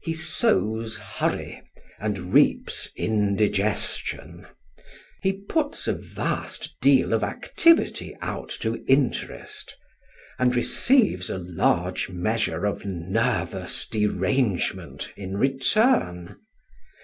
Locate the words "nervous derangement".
12.84-15.12